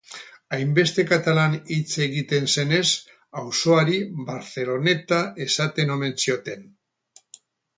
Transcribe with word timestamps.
Hainbeste 0.55 1.03
katalan 1.09 1.57
hitz 1.75 1.97
egiten 2.05 2.49
zenez, 2.55 2.87
auzoari 3.43 4.01
Barceloneta 4.31 5.21
esaten 5.47 5.95
omen 5.99 6.19
zioten. 6.25 6.67